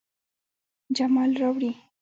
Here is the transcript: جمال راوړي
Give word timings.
جمال 0.97 1.31
راوړي 1.41 1.71